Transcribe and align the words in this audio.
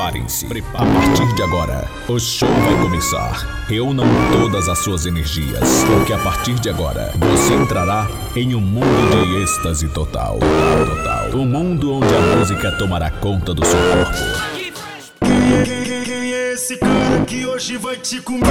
Preparem-se. 0.00 0.46
A 0.46 0.86
partir 0.86 1.34
de 1.34 1.42
agora, 1.42 1.86
o 2.08 2.18
show 2.18 2.48
vai 2.48 2.74
começar. 2.80 3.66
Reúnam 3.68 4.06
todas 4.32 4.66
as 4.66 4.78
suas 4.78 5.04
energias, 5.04 5.84
porque 5.84 6.14
a 6.14 6.18
partir 6.18 6.54
de 6.54 6.70
agora 6.70 7.12
você 7.18 7.52
entrará 7.52 8.08
em 8.34 8.54
um 8.54 8.62
mundo 8.62 9.26
de 9.26 9.42
êxtase 9.42 9.88
total. 9.88 10.38
Total. 10.38 11.38
Um 11.38 11.44
mundo 11.44 11.92
onde 11.92 12.14
a 12.14 12.20
música 12.36 12.72
tomará 12.72 13.10
conta 13.10 13.52
do 13.52 13.62
seu 13.62 13.78
corpo. 13.78 14.60
Quem 15.20 16.32
é 16.32 16.54
esse 16.54 16.78
cara 16.78 17.24
que 17.26 17.44
hoje 17.44 17.76
vai 17.76 17.96
te 17.96 18.22
comer? 18.22 18.46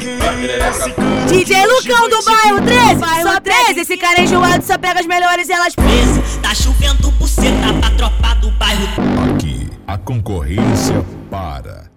Quem 0.00 0.48
é 0.48 0.70
esse 0.70 0.90
cara 0.92 1.26
DJ 1.26 1.66
Lucão 1.66 2.08
do 2.08 2.24
bairro 2.24 2.56
comer? 2.56 2.96
13, 2.96 3.22
só 3.22 3.40
13. 3.40 3.80
Esse 3.80 3.96
cara 3.98 4.20
é 4.20 4.24
enjoado 4.24 4.64
só 4.64 4.78
pega 4.78 5.00
as 5.00 5.06
melhores 5.06 5.46
e 5.46 5.52
elas 5.52 5.74
Esse 5.76 6.38
Tá 6.38 6.54
chovendo 6.54 7.10
buceta 7.10 7.74
pra 7.80 7.90
tropa 7.90 8.34
do 8.40 8.50
bairro. 8.52 9.35
A 9.88 9.96
concorrência 9.98 11.04
para. 11.30 11.88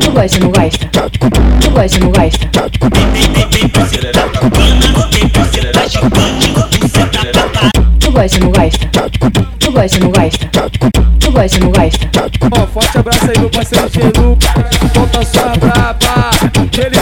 Tu 0.00 0.10
gosta, 0.12 0.38
não 0.40 0.50
gosta? 0.50 0.90
Tu 1.60 1.70
gosta, 1.70 1.98
não 2.00 2.10
gosta? 2.10 2.50
Tu 7.98 8.10
gosta, 8.12 8.38
não 8.40 8.50
gosta? 8.50 8.88
Tu 9.58 9.72
gosta, 9.72 9.98
não 10.00 10.10
gosta? 10.10 10.50
Tu 11.18 11.32
gosta, 11.32 11.58
não 11.60 11.70
gosta? 11.70 12.10
Ó, 12.52 12.66
forte 12.66 12.98
abraço 12.98 13.24
aí, 13.30 13.38
meu 13.38 13.50
parceiro 13.50 13.88
Gelu. 13.88 14.38
Volta 14.94 15.24
só 15.24 15.56
braba. 15.56 16.30
Aquele 16.62 16.99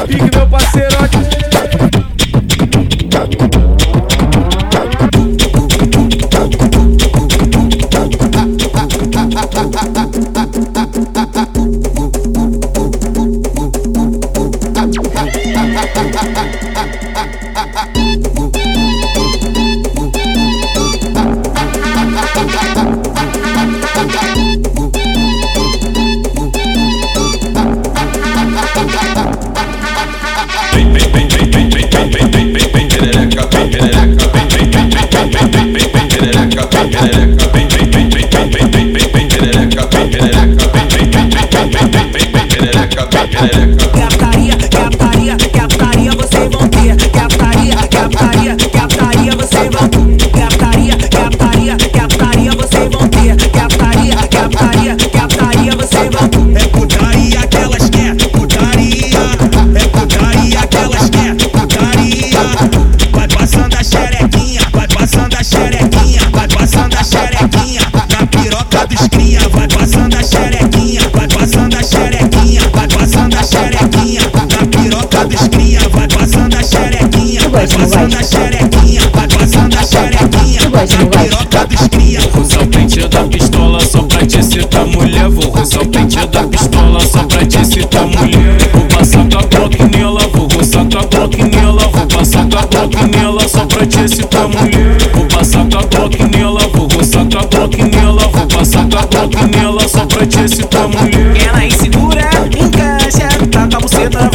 passando 77.88 78.16
a 78.16 78.22
xerequinha, 78.22 79.00
vai 79.14 79.28
passando 79.28 79.78
a 79.78 79.82
xerequinha. 79.82 80.60
Na 80.68 81.22
piroca 81.22 81.66
dos 81.66 81.88
cria. 81.88 82.20
Vou 82.32 82.42
usar 82.42 82.60
o 82.60 82.66
pente 82.66 83.08
da 83.08 83.24
pistola 83.24 83.80
só 83.80 84.02
pra 84.02 84.26
te 84.26 84.42
citar 84.42 84.86
mulher. 84.86 85.28
Vou 85.28 85.62
usar 85.62 85.80
o 85.80 85.88
pente 85.88 86.26
da 86.26 86.42
pistola 86.44 87.00
só 87.00 87.22
pra 87.24 87.46
te 87.46 87.64
citar 87.64 88.06
mulher. 88.06 88.58
Vou 88.72 88.82
passar 88.82 89.26
com 89.28 89.38
a 89.38 89.42
Glock 89.42 89.82
nela, 89.96 90.20
vou 90.34 90.48
roçar 90.48 90.84
com 90.84 90.98
a 90.98 91.04
Glock 91.04 91.42
nela. 91.42 91.88
Vou 91.88 92.06
passar 92.06 92.46
com 92.48 92.58
a 92.58 92.66
Glock 92.66 93.06
nela 93.06 93.48
só 93.48 93.64
pra 93.66 93.86
te 93.86 94.08
citar 94.08 94.48
mulher. 94.48 94.98
Vou 95.14 95.24
passar 95.24 95.66
com 95.66 95.78
a 95.78 95.82
Glock 95.82 96.22
nela, 96.24 96.60
vou 96.74 96.88
roçar 96.88 97.24
com 97.24 97.38
a 97.38 97.44
Glock 97.44 97.82
nela. 97.82 98.28
Vou 98.28 98.46
passar 98.46 98.88
com 98.88 98.98
a 98.98 99.06
Glock 99.06 99.56
nela 99.56 99.88
só 99.88 100.04
pra 100.06 100.26
te 100.26 100.48
citar 100.48 100.88
mulher. 100.88 101.46
Ela 101.46 101.64
insegura, 101.64 102.28
encaixa. 102.60 103.28
Vai 103.50 103.68
com 103.68 103.76
a 103.76 103.80
buceta, 103.80 104.30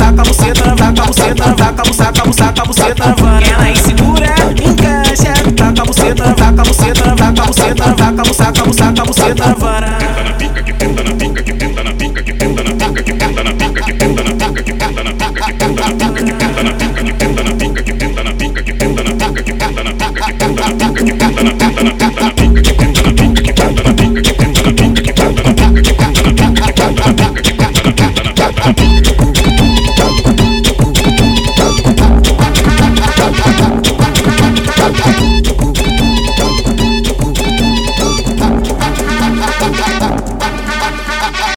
com 2.53 2.61
a 2.61 2.65
buceta, 2.65 3.15
vai. 3.19 3.43
Ela 3.43 3.69
insegura, 3.71 4.35
encaixa. 4.63 5.33
Com 5.57 5.81
a 5.81 5.85
buceta, 5.85 6.23
com 6.23 6.61
a 6.61 6.63
buceta, 6.63 7.03
com 7.03 7.41
a 7.41 7.45
buceta, 7.45 7.83
com 7.83 8.21
a 8.21 8.23
buceta, 8.23 8.53
com 8.53 8.61
a 8.61 8.65
buceta, 8.65 8.93
com 8.93 9.01
a 9.01 9.05
buceta, 9.05 9.55
vara. 9.57 10.12